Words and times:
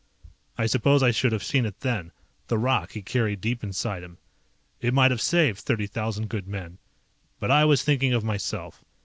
I 0.57 0.65
suppose 0.65 1.03
I 1.03 1.11
should 1.11 1.31
have 1.31 1.43
seen 1.43 1.63
it 1.63 1.81
then, 1.81 2.11
the 2.47 2.57
rock 2.57 2.93
he 2.93 3.03
carried 3.03 3.39
deep 3.39 3.63
inside 3.63 4.01
him. 4.01 4.17
It 4.79 4.95
might 4.95 5.11
have 5.11 5.21
saved 5.21 5.59
thirty 5.59 5.85
thousand 5.85 6.27
good 6.27 6.47
men. 6.47 6.79
But 7.39 7.51
I 7.51 7.65
was 7.65 7.83
thinking 7.83 8.11
of 8.11 8.23
myself. 8.23 8.83